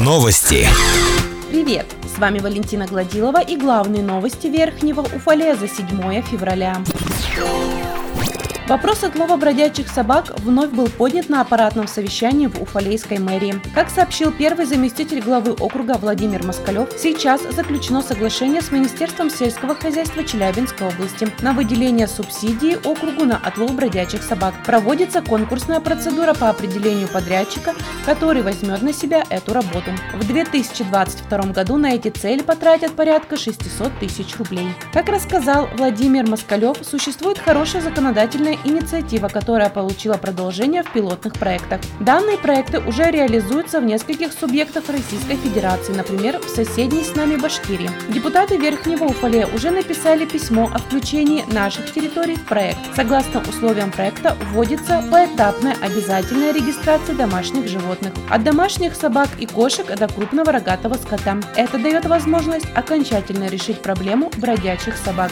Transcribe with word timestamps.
Новости. 0.00 0.66
Привет! 1.50 1.84
С 2.14 2.18
вами 2.18 2.38
Валентина 2.38 2.86
Гладилова 2.86 3.42
и 3.42 3.58
главные 3.58 4.02
новости 4.02 4.46
Верхнего 4.46 5.02
Уфале 5.02 5.54
за 5.54 5.68
7 5.68 6.22
февраля. 6.22 6.82
Вопрос 8.68 9.02
отлова 9.02 9.38
бродячих 9.38 9.88
собак 9.88 10.38
вновь 10.40 10.68
был 10.72 10.88
поднят 10.88 11.30
на 11.30 11.40
аппаратном 11.40 11.88
совещании 11.88 12.48
в 12.48 12.60
Уфалейской 12.60 13.18
мэрии. 13.18 13.54
Как 13.74 13.88
сообщил 13.88 14.30
первый 14.30 14.66
заместитель 14.66 15.22
главы 15.22 15.52
округа 15.52 15.96
Владимир 15.96 16.44
Москалев, 16.44 16.90
сейчас 16.98 17.40
заключено 17.50 18.02
соглашение 18.02 18.60
с 18.60 18.70
Министерством 18.70 19.30
сельского 19.30 19.74
хозяйства 19.74 20.22
Челябинской 20.22 20.86
области 20.86 21.32
на 21.40 21.54
выделение 21.54 22.06
субсидии 22.06 22.76
округу 22.86 23.24
на 23.24 23.38
отлов 23.38 23.74
бродячих 23.74 24.22
собак. 24.22 24.52
Проводится 24.66 25.22
конкурсная 25.22 25.80
процедура 25.80 26.34
по 26.34 26.50
определению 26.50 27.08
подрядчика, 27.08 27.72
который 28.04 28.42
возьмет 28.42 28.82
на 28.82 28.92
себя 28.92 29.24
эту 29.30 29.54
работу. 29.54 29.92
В 30.12 30.26
2022 30.26 31.38
году 31.52 31.78
на 31.78 31.94
эти 31.94 32.10
цели 32.10 32.42
потратят 32.42 32.92
порядка 32.92 33.38
600 33.38 33.98
тысяч 33.98 34.36
рублей. 34.36 34.68
Как 34.92 35.08
рассказал 35.08 35.70
Владимир 35.78 36.28
Москалев, 36.28 36.76
существует 36.82 37.38
хорошая 37.38 37.80
законодательная 37.80 38.57
инициатива, 38.64 39.28
которая 39.28 39.70
получила 39.70 40.14
продолжение 40.14 40.82
в 40.82 40.92
пилотных 40.92 41.34
проектах. 41.34 41.80
Данные 42.00 42.38
проекты 42.38 42.80
уже 42.80 43.10
реализуются 43.10 43.80
в 43.80 43.84
нескольких 43.84 44.32
субъектах 44.32 44.88
Российской 44.88 45.36
Федерации, 45.36 45.92
например, 45.92 46.38
в 46.38 46.48
соседней 46.48 47.04
с 47.04 47.14
нами 47.14 47.36
Башкирии. 47.36 47.90
Депутаты 48.08 48.56
Верхнего 48.56 49.04
Уфалея 49.04 49.46
уже 49.54 49.70
написали 49.70 50.24
письмо 50.24 50.70
о 50.72 50.78
включении 50.78 51.44
наших 51.52 51.92
территорий 51.92 52.36
в 52.36 52.44
проект. 52.44 52.78
Согласно 52.94 53.40
условиям 53.40 53.90
проекта 53.90 54.36
вводится 54.52 55.04
поэтапная 55.10 55.76
обязательная 55.82 56.52
регистрация 56.52 57.14
домашних 57.14 57.68
животных. 57.68 58.12
От 58.30 58.44
домашних 58.44 58.94
собак 58.94 59.28
и 59.38 59.46
кошек 59.46 59.86
до 59.86 60.08
крупного 60.08 60.52
рогатого 60.52 60.94
скота. 60.94 61.38
Это 61.56 61.78
дает 61.78 62.06
возможность 62.06 62.66
окончательно 62.74 63.48
решить 63.48 63.82
проблему 63.82 64.30
бродячих 64.38 64.96
собак. 64.96 65.30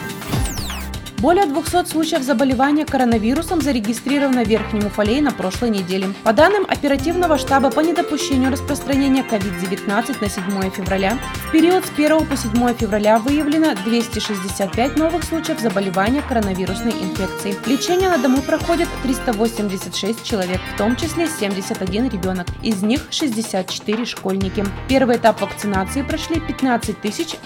Более 1.18 1.46
200 1.46 1.86
случаев 1.88 2.22
заболевания 2.22 2.84
коронавирусом 2.84 3.62
зарегистрировано 3.62 4.44
в 4.44 4.48
Верхнем 4.48 4.86
Уфалее 4.86 5.22
на 5.22 5.30
прошлой 5.30 5.70
неделе. 5.70 6.08
По 6.24 6.34
данным 6.34 6.66
оперативного 6.68 7.38
штаба 7.38 7.70
по 7.70 7.80
недопущению 7.80 8.52
распространения 8.52 9.22
COVID-19 9.22 10.16
на 10.20 10.28
7 10.28 10.70
февраля, 10.70 11.18
в 11.48 11.52
период 11.52 11.86
с 11.86 11.90
1 11.90 12.26
по 12.26 12.36
7 12.36 12.74
февраля 12.74 13.18
выявлено 13.18 13.74
265 13.86 14.96
новых 14.98 15.24
случаев 15.24 15.58
заболевания 15.58 16.20
коронавирусной 16.20 16.92
инфекцией. 16.92 17.56
Лечение 17.64 18.10
на 18.10 18.18
дому 18.18 18.42
проходит 18.42 18.88
386 19.02 20.22
человек, 20.22 20.60
в 20.74 20.76
том 20.76 20.96
числе 20.96 21.28
71 21.28 22.10
ребенок. 22.10 22.46
Из 22.62 22.82
них 22.82 23.00
64 23.08 24.04
школьники. 24.04 24.66
Первый 24.86 25.16
этап 25.16 25.40
вакцинации 25.40 26.02
прошли 26.02 26.40
15 26.40 26.96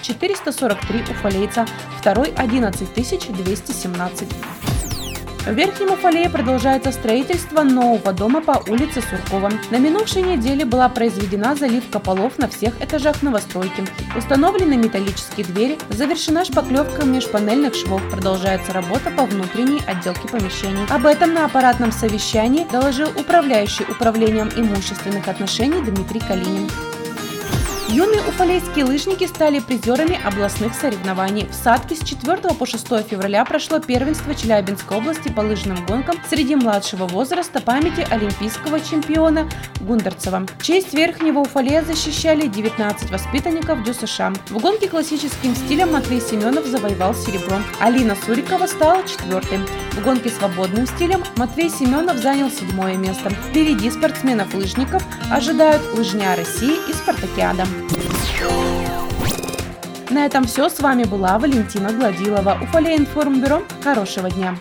443 0.02 1.02
уфалейца, 1.08 1.66
второй 2.00 2.32
11 2.36 2.88
200 2.92 3.59
217. 3.66 4.28
В 5.46 5.52
Верхнем 5.54 5.92
Уфалее 5.92 6.28
продолжается 6.28 6.92
строительство 6.92 7.62
нового 7.62 8.12
дома 8.12 8.42
по 8.42 8.62
улице 8.68 9.00
Суркова. 9.00 9.50
На 9.70 9.78
минувшей 9.78 10.22
неделе 10.22 10.66
была 10.66 10.88
произведена 10.90 11.56
заливка 11.56 11.98
полов 11.98 12.38
на 12.38 12.46
всех 12.46 12.80
этажах 12.82 13.22
новостройки. 13.22 13.84
Установлены 14.16 14.76
металлические 14.76 15.46
двери, 15.46 15.78
завершена 15.88 16.44
шпаклевка 16.44 17.06
межпанельных 17.06 17.74
швов, 17.74 18.02
продолжается 18.10 18.74
работа 18.74 19.10
по 19.10 19.24
внутренней 19.24 19.80
отделке 19.86 20.28
помещений. 20.28 20.84
Об 20.90 21.06
этом 21.06 21.32
на 21.32 21.46
аппаратном 21.46 21.90
совещании 21.90 22.66
доложил 22.70 23.08
управляющий 23.16 23.84
управлением 23.84 24.50
имущественных 24.54 25.26
отношений 25.26 25.80
Дмитрий 25.80 26.20
Калинин. 26.20 26.68
Юные 27.92 28.20
уфалейские 28.20 28.84
лыжники 28.84 29.26
стали 29.26 29.58
призерами 29.58 30.16
областных 30.24 30.74
соревнований. 30.74 31.46
В 31.46 31.54
Садке 31.54 31.96
с 31.96 31.98
4 31.98 32.54
по 32.54 32.64
6 32.64 32.86
февраля 33.08 33.44
прошло 33.44 33.80
первенство 33.80 34.32
Челябинской 34.32 34.96
области 34.96 35.28
по 35.28 35.40
лыжным 35.40 35.84
гонкам 35.86 36.14
среди 36.28 36.54
младшего 36.54 37.08
возраста 37.08 37.60
памяти 37.60 38.06
олимпийского 38.08 38.78
чемпиона 38.78 39.48
Гундарцева. 39.80 40.46
Честь 40.62 40.94
Верхнего 40.94 41.40
Уфалея 41.40 41.82
защищали 41.82 42.46
19 42.46 43.10
воспитанников 43.10 43.82
ДЮСШ. 43.82 44.20
В 44.50 44.58
гонке 44.60 44.88
классическим 44.88 45.56
стилем 45.56 45.90
Матвей 45.92 46.20
Семенов 46.20 46.66
завоевал 46.66 47.12
серебро. 47.12 47.56
Алина 47.80 48.14
Сурикова 48.24 48.68
стала 48.68 49.02
четвертым. 49.02 49.66
В 49.94 50.04
гонке 50.04 50.30
свободным 50.30 50.86
стилем 50.86 51.24
Матвей 51.34 51.68
Семенов 51.68 52.18
занял 52.18 52.50
седьмое 52.50 52.96
место. 52.96 53.30
Впереди 53.30 53.90
спортсменов-лыжников 53.90 55.02
ожидают 55.28 55.82
лыжня 55.96 56.36
России 56.36 56.76
и 56.88 56.92
спартакиада. 56.92 57.66
На 60.10 60.26
этом 60.26 60.44
все. 60.44 60.68
С 60.68 60.80
вами 60.80 61.04
была 61.04 61.38
Валентина 61.38 61.92
Гладилова. 61.92 62.58
Уфалей 62.62 62.96
информбюро. 62.96 63.62
Хорошего 63.82 64.30
дня. 64.30 64.56